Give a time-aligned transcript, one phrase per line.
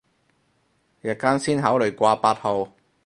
[1.03, 2.71] 日間先考慮掛八號